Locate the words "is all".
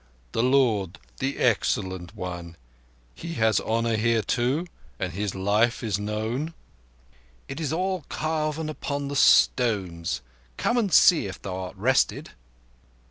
7.59-8.03